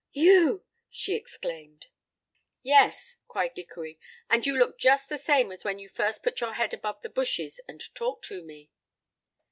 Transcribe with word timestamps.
"You!" 0.13 0.65
she 0.89 1.13
exclaimed. 1.13 1.85
"Yes," 2.63 3.17
cried 3.27 3.53
Dickory; 3.53 3.99
"and 4.31 4.43
you 4.47 4.57
look 4.57 4.79
just 4.79 5.09
the 5.09 5.19
same 5.19 5.51
as 5.51 5.63
when 5.63 5.77
you 5.77 5.89
first 5.89 6.23
put 6.23 6.41
your 6.41 6.53
head 6.53 6.73
above 6.73 7.01
the 7.01 7.07
bushes 7.09 7.61
and 7.67 7.83
talked 7.93 8.25
to 8.25 8.41
me." 8.41 8.71